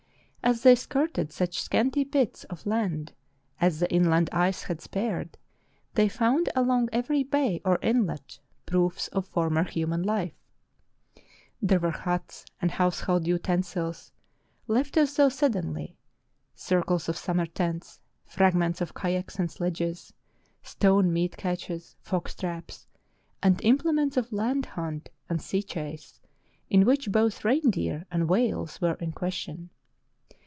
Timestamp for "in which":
26.67-27.11